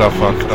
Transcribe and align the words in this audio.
Infrafakty, 0.00 0.54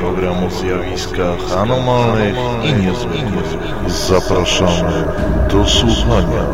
program 0.00 0.44
o 0.44 0.50
zjawiskach 0.50 1.52
anomalnych 1.52 2.36
i 2.64 2.72
niezwykłych. 2.72 3.46
Zapraszamy 3.86 5.04
do 5.50 5.68
słuchania. 5.68 6.46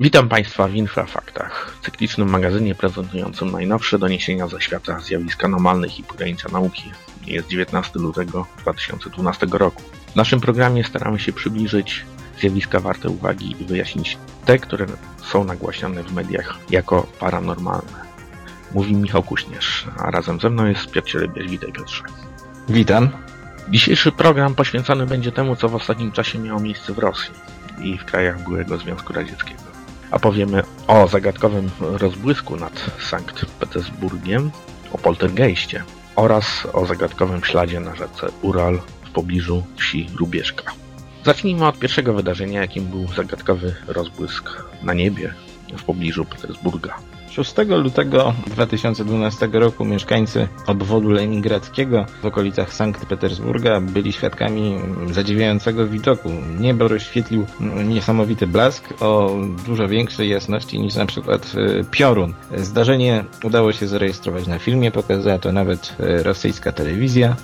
Witam 0.00 0.28
Państwa 0.28 0.68
w 0.68 0.74
Infrafaktach, 0.74 1.76
cyklicznym 1.82 2.30
magazynie 2.30 2.74
prezentującym 2.74 3.50
najnowsze 3.50 3.98
doniesienia 3.98 4.48
ze 4.48 4.60
świata 4.60 5.00
zjawisk 5.00 5.44
anomalnych 5.44 5.98
i 5.98 6.02
pogranicza 6.02 6.48
nauki. 6.48 6.90
Jest 7.26 7.48
19 7.48 7.98
lutego 7.98 8.46
2012 8.58 9.46
roku. 9.52 9.82
W 10.12 10.16
naszym 10.16 10.40
programie 10.40 10.84
staramy 10.84 11.18
się 11.18 11.32
przybliżyć 11.32 12.04
zjawiska 12.40 12.80
warte 12.80 13.08
uwagi 13.08 13.56
i 13.60 13.64
wyjaśnić 13.64 14.18
te, 14.44 14.58
które 14.58 14.86
są 15.22 15.44
nagłaśniane 15.44 16.02
w 16.02 16.12
mediach 16.12 16.58
jako 16.70 17.06
paranormalne. 17.20 18.10
Mówi 18.74 18.94
Michał 18.96 19.22
Kuśnierz, 19.22 19.86
a 19.98 20.10
razem 20.10 20.40
ze 20.40 20.50
mną 20.50 20.66
jest 20.66 20.90
Piotr 20.90 21.08
Cielebiaś. 21.08 21.50
Witaj 21.50 21.72
Piotrze. 21.72 22.02
Witam. 22.68 23.08
Dzisiejszy 23.68 24.12
program 24.12 24.54
poświęcony 24.54 25.06
będzie 25.06 25.32
temu, 25.32 25.56
co 25.56 25.68
w 25.68 25.74
ostatnim 25.74 26.12
czasie 26.12 26.38
miało 26.38 26.60
miejsce 26.60 26.92
w 26.92 26.98
Rosji 26.98 27.30
i 27.82 27.98
w 27.98 28.04
krajach 28.04 28.44
byłego 28.44 28.78
Związku 28.78 29.12
Radzieckiego. 29.12 29.62
A 30.10 30.18
powiemy 30.18 30.62
o 30.86 31.08
zagadkowym 31.08 31.70
rozbłysku 31.80 32.56
nad 32.56 32.90
Sankt 33.10 33.44
Petersburgiem, 33.46 34.50
o 34.92 34.98
poltergeistie 34.98 35.82
oraz 36.16 36.66
o 36.72 36.86
zagadkowym 36.86 37.44
śladzie 37.44 37.80
na 37.80 37.94
rzece 37.94 38.26
Ural 38.42 38.80
w 39.04 39.10
pobliżu 39.10 39.64
wsi 39.76 40.10
Rubieżka. 40.16 40.79
Zacznijmy 41.24 41.66
od 41.66 41.78
pierwszego 41.78 42.14
wydarzenia, 42.14 42.60
jakim 42.60 42.84
był 42.84 43.06
zagadkowy 43.08 43.74
rozbłysk 43.86 44.50
na 44.82 44.94
niebie 44.94 45.34
w 45.76 45.82
pobliżu 45.82 46.24
Petersburga. 46.24 46.98
6 47.30 47.54
lutego 47.68 48.34
2012 48.46 49.48
roku 49.52 49.84
mieszkańcy 49.84 50.48
obwodu 50.66 51.10
leningradzkiego 51.10 52.06
w 52.22 52.26
okolicach 52.26 52.74
Sankt 52.74 53.06
Petersburga 53.06 53.80
byli 53.80 54.12
świadkami 54.12 54.78
zadziwiającego 55.10 55.86
widoku. 55.86 56.30
Niebo 56.60 56.88
rozświetlił 56.88 57.46
niesamowity 57.84 58.46
blask 58.46 58.84
o 59.00 59.36
dużo 59.66 59.88
większej 59.88 60.28
jasności 60.28 60.80
niż 60.80 60.94
na 60.94 61.06
przykład 61.06 61.52
e, 61.56 61.84
piorun. 61.84 62.34
Zdarzenie 62.56 63.24
udało 63.44 63.72
się 63.72 63.86
zarejestrować 63.86 64.46
na 64.46 64.58
filmie, 64.58 64.90
pokazała 64.90 65.38
to 65.38 65.52
nawet 65.52 65.96
e, 66.00 66.22
rosyjska 66.22 66.72
telewizja. 66.72 67.36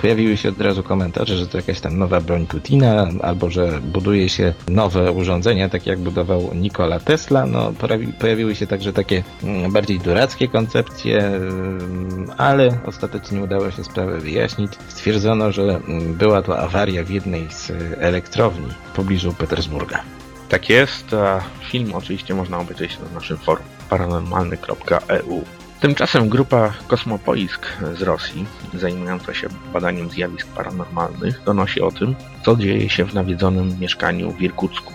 Pojawiły 0.00 0.36
się 0.36 0.48
od 0.48 0.60
razu 0.60 0.82
komentarze, 0.82 1.36
że 1.36 1.46
to 1.46 1.58
jakaś 1.58 1.80
tam 1.80 1.98
nowa 1.98 2.20
broń 2.20 2.46
Putina, 2.46 3.08
albo 3.22 3.50
że 3.50 3.80
buduje 3.80 4.28
się 4.28 4.54
nowe 4.68 5.12
urządzenia, 5.12 5.68
tak 5.68 5.86
jak 5.86 5.98
budował 5.98 6.50
Nikola 6.54 7.00
Tesla. 7.00 7.46
No, 7.46 7.72
pojawiły 8.18 8.54
się 8.54 8.66
także 8.66 8.92
takie 8.92 9.22
bardziej 9.70 9.98
durackie 9.98 10.48
koncepcje, 10.48 11.18
mm, 11.18 12.30
ale 12.38 12.78
ostatecznie 12.86 13.42
udało 13.42 13.70
się 13.70 13.84
sprawę 13.84 14.18
wyjaśnić. 14.18 14.72
Stwierdzono, 14.88 15.52
że 15.52 15.62
mm, 15.62 16.14
była 16.14 16.42
to 16.42 16.58
awaria 16.58 17.04
w 17.04 17.10
jednej 17.10 17.50
z 17.50 17.72
elektrowni 17.98 18.68
w 18.92 18.96
pobliżu 18.96 19.34
Petersburga. 19.34 20.02
Tak 20.48 20.68
jest, 20.68 21.14
a 21.14 21.40
film 21.70 21.94
oczywiście 21.94 22.34
można 22.34 22.58
obejrzeć 22.58 22.98
na 22.98 23.14
naszym 23.14 23.36
forum 23.36 23.64
paranormalny.eu. 23.90 25.44
Tymczasem 25.80 26.28
grupa 26.28 26.72
Kosmopoisk 26.88 27.66
z 27.94 28.02
Rosji, 28.02 28.46
zajmująca 28.74 29.34
się 29.34 29.48
badaniem 29.72 30.10
zjawisk 30.10 30.48
paranormalnych, 30.48 31.42
donosi 31.44 31.80
o 31.80 31.90
tym, 31.90 32.14
co 32.44 32.56
dzieje 32.56 32.90
się 32.90 33.04
w 33.04 33.14
nawiedzonym 33.14 33.78
mieszkaniu 33.80 34.32
w 34.32 34.42
Irkucku. 34.42 34.92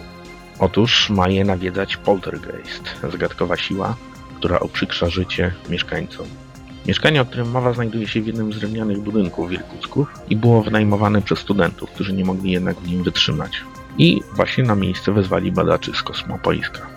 Otóż 0.59 1.09
ma 1.09 1.29
je 1.29 1.45
nawiedzać 1.45 1.97
poltergeist, 1.97 2.83
zagadkowa 3.11 3.57
siła, 3.57 3.95
która 4.37 4.57
uprzykrza 4.57 5.09
życie 5.09 5.51
mieszkańcom. 5.69 6.27
Mieszkanie, 6.87 7.21
o 7.21 7.25
którym 7.25 7.51
mowa, 7.51 7.73
znajduje 7.73 8.07
się 8.07 8.21
w 8.21 8.27
jednym 8.27 8.53
z 8.53 8.59
drewnianych 8.59 8.99
budynków 8.99 9.49
w 9.49 9.51
Irkucku 9.51 10.05
i 10.29 10.35
było 10.35 10.63
wynajmowane 10.63 11.21
przez 11.21 11.39
studentów, 11.39 11.89
którzy 11.91 12.13
nie 12.13 12.25
mogli 12.25 12.51
jednak 12.51 12.77
w 12.77 12.87
nim 12.87 13.03
wytrzymać. 13.03 13.63
I 13.97 14.21
właśnie 14.35 14.63
na 14.63 14.75
miejsce 14.75 15.11
wezwali 15.11 15.51
badaczy 15.51 15.91
z 15.93 16.03
Kosmopoiska. 16.03 16.96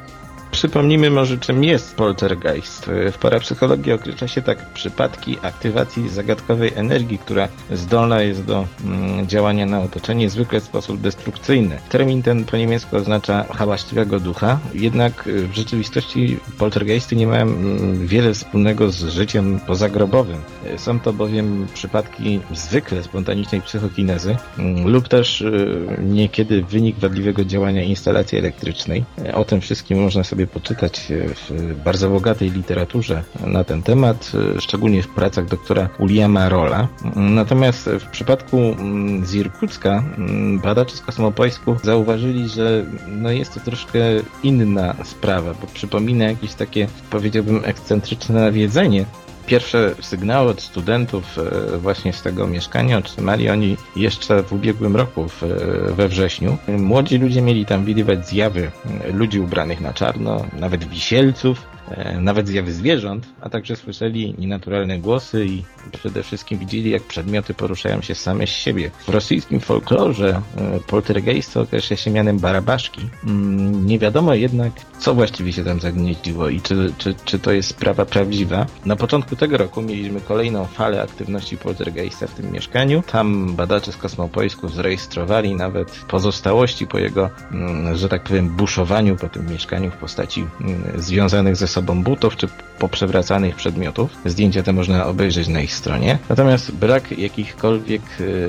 Przypomnijmy 0.51 1.11
może, 1.11 1.39
czym 1.39 1.65
jest 1.65 1.97
poltergeist. 1.97 2.91
W 3.13 3.19
parapsychologii 3.19 3.93
określa 3.93 4.29
się 4.29 4.43
tak 4.43 4.73
przypadki 4.73 5.37
aktywacji 5.43 6.09
zagadkowej 6.09 6.73
energii, 6.75 7.19
która 7.19 7.49
zdolna 7.71 8.23
jest 8.23 8.45
do 8.45 8.67
mm, 8.85 9.27
działania 9.27 9.67
na 9.67 9.81
otoczenie, 9.81 10.31
zwykle 10.31 10.61
w 10.61 10.65
sposób 10.65 11.01
destrukcyjny. 11.01 11.79
Termin 11.89 12.23
ten 12.23 12.45
po 12.45 12.57
niemiecku 12.57 12.97
oznacza 12.97 13.45
hałaśliwego 13.55 14.21
ducha, 14.21 14.59
jednak 14.75 15.29
w 15.29 15.55
rzeczywistości 15.55 16.37
poltergeisty 16.59 17.17
nie 17.17 17.27
mają 17.27 17.43
mm, 17.43 18.07
wiele 18.07 18.35
wspólnego 18.35 18.91
z 18.91 19.05
życiem 19.05 19.61
pozagrobowym. 19.67 20.41
Są 20.77 21.01
to 21.01 21.13
bowiem 21.13 21.67
przypadki 21.75 22.41
zwykle 22.53 23.03
spontanicznej 23.03 23.63
psychokinezy 23.63 24.37
mm, 24.59 24.89
lub 24.89 25.09
też 25.09 25.41
y, 25.41 25.97
niekiedy 25.99 26.63
wynik 26.63 26.99
wadliwego 26.99 27.45
działania 27.45 27.83
instalacji 27.83 28.39
elektrycznej. 28.39 29.05
O 29.35 29.45
tym 29.45 29.61
wszystkim 29.61 30.03
można 30.03 30.25
sobie 30.25 30.40
sobie 30.41 30.47
poczytać 30.47 31.07
w 31.11 31.75
bardzo 31.85 32.11
bogatej 32.11 32.51
literaturze 32.51 33.23
na 33.47 33.65
ten 33.65 33.83
temat, 33.83 34.33
szczególnie 34.59 35.03
w 35.03 35.09
pracach 35.09 35.45
doktora 35.45 35.89
Uliama 35.99 36.49
Rolla. 36.49 36.89
Natomiast 37.17 37.91
w 38.01 38.07
przypadku 38.07 38.57
mm, 38.57 39.27
z 39.27 39.35
Irkucka 39.35 40.05
mm, 40.19 40.59
badacze 40.59 40.97
z 40.97 41.01
Kosmopoisku 41.01 41.77
zauważyli, 41.83 42.49
że 42.49 42.85
no 43.09 43.31
jest 43.31 43.55
to 43.55 43.61
troszkę 43.61 43.99
inna 44.43 44.95
sprawa, 45.05 45.55
bo 45.61 45.67
przypomina 45.67 46.25
jakieś 46.25 46.55
takie, 46.55 46.89
powiedziałbym, 47.11 47.61
ekscentryczne 47.65 48.41
nawiedzenie 48.41 49.05
Pierwsze 49.51 49.95
sygnały 50.01 50.51
od 50.51 50.63
studentów 50.63 51.39
e, 51.39 51.79
właśnie 51.79 52.13
z 52.13 52.23
tego 52.23 52.47
mieszkania 52.47 52.99
otrzymali 52.99 53.51
oni 53.51 53.77
jeszcze 53.97 54.43
w 54.43 54.53
ubiegłym 54.53 54.97
roku, 54.97 55.27
we 55.89 56.09
wrześniu. 56.09 56.59
Młodzi 56.69 57.19
ludzie 57.19 57.43
mieli 57.43 57.67
tam 57.67 57.85
widywać 57.85 58.29
zjawy 58.29 58.71
ludzi 59.13 59.41
ubranych 59.41 59.81
na 59.81 59.93
czarno, 59.93 60.45
nawet 60.53 60.85
wisielców, 60.85 61.67
E, 61.91 62.21
nawet 62.21 62.49
zjawy 62.49 62.73
zwierząt, 62.73 63.27
a 63.41 63.49
także 63.49 63.77
słyszeli 63.77 64.35
nienaturalne 64.39 64.99
głosy 64.99 65.47
i 65.47 65.63
przede 65.93 66.23
wszystkim 66.23 66.59
widzieli, 66.59 66.91
jak 66.91 67.03
przedmioty 67.03 67.55
poruszają 67.55 68.03
się 68.03 68.15
same 68.15 68.47
z 68.47 68.51
siebie. 68.51 68.91
W 69.07 69.09
rosyjskim 69.09 69.61
folklorze 69.61 70.41
e, 70.57 70.81
poltergeist 70.87 71.57
określa 71.57 71.97
się 71.97 72.11
mianem 72.11 72.39
barabaszki. 72.39 73.01
Mm, 73.25 73.87
nie 73.87 73.99
wiadomo 73.99 74.35
jednak, 74.35 74.73
co 74.99 75.15
właściwie 75.15 75.53
się 75.53 75.65
tam 75.65 75.81
zagnieździło 75.81 76.49
i 76.49 76.61
czy, 76.61 76.93
czy, 76.99 77.15
czy 77.25 77.39
to 77.39 77.53
jest 77.53 77.69
sprawa 77.69 78.05
prawdziwa. 78.07 78.67
Na 78.87 78.97
początku 78.97 79.37
tego 79.41 79.57
roku 79.57 79.83
mieliśmy 79.83 80.21
kolejną 80.21 80.65
falę 80.65 81.03
aktywności 81.03 81.57
poltergeista 81.57 82.27
w 82.27 82.35
tym 82.35 82.53
mieszkaniu. 82.53 83.03
Tam 83.13 83.57
badacze 83.57 83.93
z 83.93 83.97
Kosmopoisku 83.97 84.69
zarejestrowali 84.69 85.55
nawet 85.55 85.89
pozostałości 86.09 86.87
po 86.87 86.99
jego, 86.99 87.31
mm, 87.53 87.97
że 87.97 88.09
tak 88.09 88.23
powiem, 88.23 88.49
buszowaniu 88.49 89.17
po 89.17 89.29
tym 89.29 89.47
mieszkaniu 89.47 89.91
w 89.91 89.97
postaci 89.97 90.47
mm, 90.61 90.83
związanych 90.97 91.57
ze 91.57 91.67
sobą 91.67 91.81
sobą 91.81 92.03
butów 92.03 92.37
czy 92.37 92.49
poprzewracanych 92.79 93.55
przedmiotów. 93.57 94.11
Zdjęcia 94.25 94.63
te 94.63 94.73
można 94.73 95.07
obejrzeć 95.07 95.49
na 95.49 95.61
ich 95.61 95.75
stronie. 95.75 96.19
Natomiast 96.29 96.73
brak 96.73 97.19
jakichkolwiek, 97.19 98.03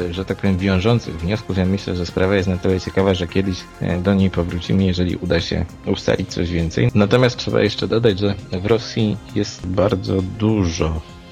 e, 0.10 0.14
że 0.14 0.26
tak 0.26 0.38
powiem, 0.38 0.58
wiążących 0.58 1.16
wniosków, 1.20 1.58
ja 1.58 1.66
myślę, 1.66 1.96
że 1.96 2.06
sprawa 2.06 2.36
jest 2.36 2.50
na 2.50 2.58
tyle 2.58 2.80
ciekawa, 2.80 3.14
że 3.14 3.28
kiedyś 3.28 3.58
e, 3.82 3.98
do 3.98 4.14
niej 4.14 4.30
powrócimy, 4.30 4.84
jeżeli 4.84 5.16
uda 5.16 5.42
się 5.42 5.66
ustalić 5.86 6.30
coś 6.30 6.52
więcej. 6.52 6.92
Natomiast 6.96 7.38
trzeba 7.38 7.62
jeszcze 7.62 7.88
dodać, 7.88 8.20
że 8.20 8.36
w 8.52 8.66
Rosji 8.66 9.18
jest 9.36 9.68
bardzo 9.68 10.22
dużo 10.22 10.71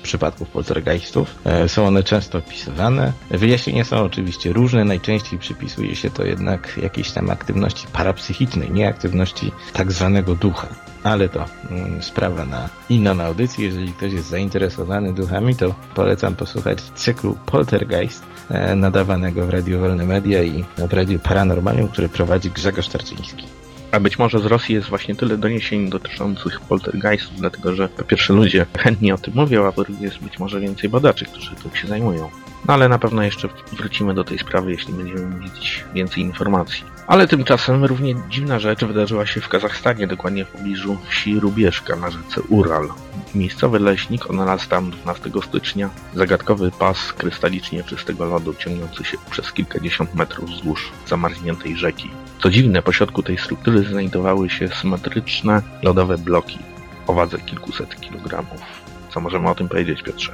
przypadków 0.04 0.50
poltergeistów. 0.50 1.36
E, 1.46 1.70
są 1.70 1.88
one 1.88 2.04
często 2.04 2.38
opisywane. 2.38 3.14
Wyjaśnienia 3.32 3.84
są 3.84 3.98
oczywiście 3.98 4.54
różne. 4.54 4.86
Najczęściej 4.86 5.40
przypisuje 5.40 5.96
się 5.96 6.10
to 6.10 6.26
jednak 6.26 6.80
jakiejś 6.84 7.12
tam 7.12 7.30
aktywności 7.30 7.88
parapsychicznej, 7.94 8.72
nie 8.72 8.88
aktywności 8.88 9.52
tak 9.74 9.92
zwanego 9.92 10.36
ducha 10.36 10.68
ale 11.04 11.30
to 11.30 11.46
mm, 11.72 12.04
sprawa 12.04 12.46
na 12.46 12.70
inną 12.90 13.24
audycję. 13.24 13.66
Jeżeli 13.66 13.94
ktoś 13.94 14.14
jest 14.14 14.30
zainteresowany 14.30 15.14
duchami, 15.14 15.56
to 15.56 15.76
polecam 15.96 16.36
posłuchać 16.36 16.82
cyklu 16.82 17.38
Poltergeist 17.46 18.24
e, 18.50 18.76
nadawanego 18.76 19.46
w 19.46 19.50
Radiu 19.50 19.80
Wolne 19.80 20.06
Media 20.06 20.44
i 20.44 20.64
w 20.78 20.94
Radiu 20.94 21.20
Paranormalium, 21.20 21.88
który 21.88 22.10
prowadzi 22.10 22.52
Grzegorz 22.52 22.88
Tarczyński. 22.88 23.59
A 23.92 24.00
być 24.00 24.20
może 24.20 24.40
z 24.40 24.46
Rosji 24.46 24.76
jest 24.76 24.90
właśnie 24.90 25.16
tyle 25.16 25.38
doniesień 25.38 25.90
dotyczących 25.90 26.60
poltergeistów, 26.60 27.36
dlatego 27.38 27.76
że 27.76 27.90
po 27.90 28.04
pierwsze 28.04 28.34
ludzie 28.34 28.66
chętnie 28.78 29.14
o 29.14 29.18
tym 29.18 29.34
mówią, 29.36 29.66
a 29.66 29.72
po 29.72 29.84
drugie 29.84 30.06
jest 30.06 30.20
być 30.20 30.40
może 30.40 30.60
więcej 30.60 30.90
badaczy, 30.90 31.26
którzy 31.26 31.56
tym 31.56 31.76
się 31.76 31.88
zajmują. 31.88 32.30
No 32.68 32.74
ale 32.74 32.90
na 32.90 33.00
pewno 33.00 33.24
jeszcze 33.24 33.50
wrócimy 33.74 34.14
do 34.14 34.24
tej 34.24 34.40
sprawy, 34.40 34.72
jeśli 34.72 34.94
będziemy 34.94 35.36
mieć 35.36 35.86
więcej 35.94 36.24
informacji. 36.24 36.84
Ale 37.08 37.28
tymczasem 37.28 37.86
równie 37.86 38.16
dziwna 38.30 38.60
rzecz 38.60 38.86
wydarzyła 38.86 39.26
się 39.26 39.42
w 39.42 39.50
Kazachstanie, 39.50 40.08
dokładnie 40.08 40.46
w 40.46 40.50
pobliżu 40.50 40.98
wsi 41.10 41.40
Rubieszka 41.40 41.96
na 41.96 42.12
rzece 42.12 42.42
Ural. 42.42 42.90
Miejscowy 43.36 43.80
leśnik 43.80 44.30
odnalazł 44.30 44.70
tam 44.70 44.92
12 44.92 45.30
stycznia 45.48 45.90
zagadkowy 46.14 46.72
pas 46.72 47.14
krystalicznie 47.14 47.84
czystego 47.84 48.26
lodu 48.26 48.54
ciągnący 48.54 49.04
się 49.04 49.18
przez 49.32 49.54
kilkadziesiąt 49.54 50.16
metrów 50.16 50.50
wzdłuż 50.50 50.92
zamarzniętej 51.08 51.78
rzeki. 51.78 52.10
Co 52.44 52.50
dziwne, 52.50 52.82
po 52.82 52.92
środku 52.92 53.24
tej 53.24 53.38
struktury 53.38 53.84
znajdowały 53.84 54.50
się 54.50 54.68
symetryczne 54.68 55.62
lodowe 55.84 56.18
bloki 56.18 56.60
o 57.08 57.14
wadze 57.14 57.38
kilkuset 57.40 58.02
kilogramów. 58.02 58.62
Co 59.10 59.20
możemy 59.20 59.50
o 59.50 59.56
tym 59.56 59.70
powiedzieć, 59.70 60.04
Piotrze? 60.04 60.32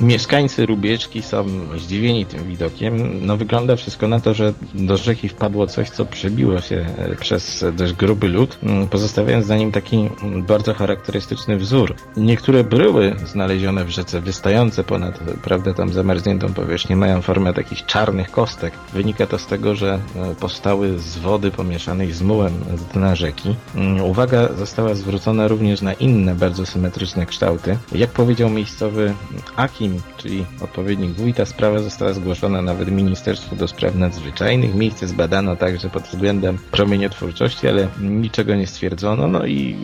Mieszkańcy 0.00 0.66
Rubieczki 0.66 1.22
są 1.22 1.46
zdziwieni 1.78 2.26
tym 2.26 2.44
widokiem. 2.44 3.26
No 3.26 3.36
wygląda 3.36 3.76
wszystko 3.76 4.08
na 4.08 4.20
to, 4.20 4.34
że 4.34 4.52
do 4.74 4.96
rzeki 4.96 5.28
wpadło 5.28 5.66
coś, 5.66 5.90
co 5.90 6.04
przebiło 6.04 6.60
się 6.60 6.86
e, 6.98 7.16
przez 7.16 7.64
dość 7.72 7.92
gruby 7.92 8.28
lód, 8.28 8.58
pozostawiając 8.90 9.46
za 9.46 9.56
nim 9.56 9.72
taki 9.72 10.08
bardzo 10.46 10.74
charakterystyczny 10.74 11.56
wzór. 11.56 11.94
Niektóre 12.16 12.64
bryły 12.64 13.16
znalezione 13.26 13.84
w 13.84 13.90
rzece, 13.90 14.20
wystające 14.20 14.84
ponad, 14.84 15.18
prawda, 15.42 15.74
tam 15.74 15.92
zamarzniętą 15.92 16.54
powierzchnię, 16.54 16.96
mają 16.96 17.22
formę 17.22 17.54
takich 17.54 17.86
czarnych 17.86 18.30
kostek. 18.30 18.74
Wynika 18.92 19.26
to 19.26 19.38
z 19.38 19.46
tego, 19.46 19.74
że 19.74 19.98
e, 20.16 20.34
powstały 20.34 20.98
z 20.98 21.18
wody 21.18 21.50
pomieszanej 21.50 22.12
z 22.12 22.22
mułem 22.22 22.52
z 22.76 22.92
dna 22.92 23.14
rzeki. 23.14 23.54
Mm, 23.74 24.04
uwaga 24.04 24.48
została 24.52 24.94
zwrócona 24.94 25.48
również 25.48 25.82
na 25.82 25.92
inne 25.92 26.34
bardzo 26.34 26.66
symetryczne 26.66 27.26
kształty. 27.26 27.78
Jak 27.92 28.10
powiedział 28.10 28.50
miejscowy 28.50 29.14
Aki, 29.56 29.89
czyli 30.16 30.46
odpowiednik 30.60 31.10
wójta, 31.10 31.46
sprawa 31.46 31.78
została 31.78 32.12
zgłoszona 32.12 32.62
nawet 32.62 32.90
Ministerstwu 32.90 33.56
do 33.56 33.68
Spraw 33.68 33.94
Nadzwyczajnych. 33.94 34.74
Miejsce 34.74 35.08
zbadano 35.08 35.56
także 35.56 35.90
pod 35.90 36.02
względem 36.02 36.58
promieniotwórczości, 36.70 37.68
ale 37.68 37.88
niczego 38.00 38.54
nie 38.54 38.66
stwierdzono. 38.66 39.28
No 39.28 39.46
i 39.46 39.76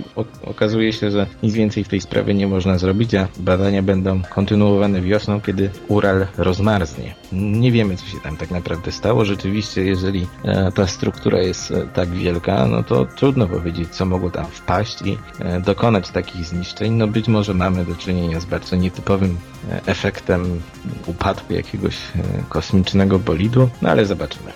okazuje 0.45 0.93
się, 0.93 1.11
że 1.11 1.27
nic 1.43 1.55
więcej 1.55 1.85
w 1.85 1.89
tej 1.89 2.01
sprawie 2.01 2.35
nie 2.35 2.47
można 2.47 2.79
zrobić, 2.79 3.15
a 3.15 3.29
badania 3.39 3.83
będą 3.83 4.23
kontynuowane 4.23 5.01
wiosną, 5.01 5.41
kiedy 5.41 5.71
Ural 5.89 6.27
rozmarznie. 6.39 7.15
Nie 7.33 7.73
wiemy, 7.73 7.97
co 7.97 8.07
się 8.07 8.21
tam 8.21 8.37
tak 8.37 8.51
naprawdę 8.51 8.93
stało. 8.93 9.25
Rzeczywiście, 9.25 9.85
jeżeli 9.85 10.27
e, 10.45 10.73
ta 10.73 10.87
struktura 10.87 11.39
jest 11.39 11.71
e, 11.71 11.87
tak 11.95 12.09
wielka, 12.09 12.67
no 12.67 12.83
to 12.83 13.05
trudno 13.05 13.47
powiedzieć, 13.47 13.89
co 13.89 14.07
mogło 14.07 14.31
tam 14.31 14.47
wpaść 14.47 15.03
i 15.03 15.19
e, 15.39 15.61
dokonać 15.61 16.11
takich 16.11 16.45
zniszczeń. 16.45 16.93
No 16.93 17.07
być 17.07 17.29
może 17.29 17.55
mamy 17.55 17.85
do 17.85 17.95
czynienia 17.95 18.41
z 18.41 18.45
bardzo 18.45 18.77
nietypowym 18.77 19.37
efektem 19.87 19.96
efektem 19.97 20.61
upadku 21.07 21.53
jakiegoś 21.53 21.97
e, 21.97 22.43
kosmicznego 22.49 23.19
bolidu, 23.19 23.69
no 23.83 23.91
ale 23.91 24.07
zobaczymy. 24.07 24.53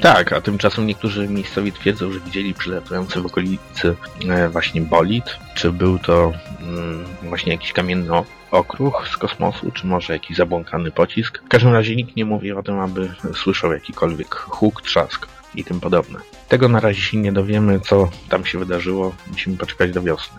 Tak, 0.00 0.32
a 0.32 0.40
tymczasem 0.40 0.86
niektórzy 0.86 1.28
miejscowi 1.28 1.72
twierdzą, 1.72 2.12
że 2.12 2.20
widzieli 2.20 2.54
przylatujący 2.54 3.20
w 3.20 3.26
okolicy 3.26 3.94
e, 4.28 4.48
właśnie 4.48 4.80
bolid. 4.80 5.24
Czy 5.54 5.72
był 5.72 5.98
to 5.98 6.32
mm, 6.60 7.04
właśnie 7.22 7.52
jakiś 7.52 7.72
kamienny 7.72 8.12
okruch 8.50 9.08
z 9.12 9.16
kosmosu, 9.16 9.70
czy 9.70 9.86
może 9.86 10.12
jakiś 10.12 10.36
zabłąkany 10.36 10.90
pocisk? 10.90 11.42
W 11.44 11.48
każdym 11.48 11.72
razie 11.72 11.96
nikt 11.96 12.16
nie 12.16 12.24
mówi 12.24 12.52
o 12.52 12.62
tym, 12.62 12.78
aby 12.80 13.12
słyszał 13.34 13.72
jakikolwiek 13.72 14.34
huk, 14.34 14.82
trzask 14.82 15.26
i 15.54 15.64
tym 15.64 15.80
podobne. 15.80 16.18
Tego 16.48 16.68
na 16.68 16.80
razie 16.80 17.00
się 17.00 17.16
nie 17.16 17.32
dowiemy, 17.32 17.80
co 17.80 18.10
tam 18.28 18.44
się 18.44 18.58
wydarzyło. 18.58 19.14
Musimy 19.30 19.56
poczekać 19.56 19.90
do 19.92 20.02
wiosny. 20.02 20.38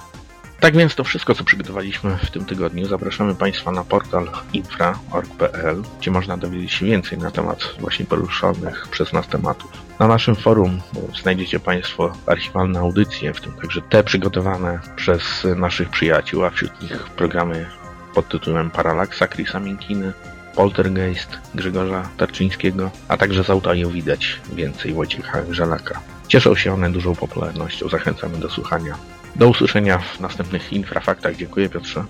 Tak 0.59 0.77
więc 0.77 0.95
to 0.95 1.03
wszystko, 1.03 1.35
co 1.35 1.43
przygotowaliśmy 1.43 2.17
w 2.17 2.31
tym 2.31 2.45
tygodniu. 2.45 2.87
Zapraszamy 2.87 3.35
Państwa 3.35 3.71
na 3.71 3.83
portal 3.83 4.29
infra.org.pl, 4.53 5.81
gdzie 5.99 6.11
można 6.11 6.37
dowiedzieć 6.37 6.71
się 6.71 6.85
więcej 6.85 7.17
na 7.17 7.31
temat 7.31 7.75
właśnie 7.79 8.05
poruszonych 8.05 8.87
przez 8.91 9.13
nas 9.13 9.27
tematów. 9.27 9.71
Na 9.99 10.07
naszym 10.07 10.35
forum 10.35 10.81
znajdziecie 11.21 11.59
Państwo 11.59 12.13
archiwalne 12.25 12.79
audycje, 12.79 13.33
w 13.33 13.41
tym 13.41 13.53
także 13.53 13.81
te 13.81 14.03
przygotowane 14.03 14.79
przez 14.95 15.23
naszych 15.55 15.89
przyjaciół, 15.89 16.45
a 16.45 16.49
wśród 16.49 16.81
nich 16.81 17.03
programy 17.03 17.65
pod 18.13 18.29
tytułem 18.29 18.71
Paralaksa 18.71 19.27
Chrisa 19.27 19.59
Minkiny, 19.59 20.13
Poltergeist 20.55 21.37
Grzegorza 21.55 22.09
Tarczyńskiego, 22.17 22.91
a 23.07 23.17
także 23.17 23.43
z 23.43 23.49
widać 23.91 24.39
więcej 24.53 24.93
Wojciecha 24.93 25.39
Żelaka. 25.49 26.01
Cieszą 26.27 26.55
się 26.55 26.73
one 26.73 26.91
dużą 26.91 27.15
popularnością. 27.15 27.89
Zachęcamy 27.89 28.37
do 28.37 28.49
słuchania. 28.49 28.95
Do 29.35 29.49
usłyszenia 29.49 29.99
w 29.99 30.19
następnych 30.19 30.73
infrafaktach. 30.73 31.35
Dziękuję 31.35 31.69
Piotrze. 31.69 32.05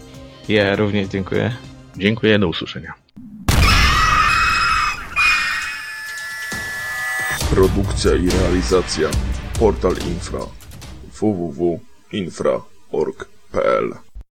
Ja 0.50 0.75
również 0.75 1.07
dziękuję. 1.07 1.56
Dziękuję, 1.98 2.39
do 2.39 2.48
usłyszenia. 2.48 2.94
Produkcja 7.50 8.16
i 8.16 8.30
realizacja 8.30 9.10
Portal 9.60 9.95
Infra 10.07 10.39
www.infra.org.pl 11.21 14.08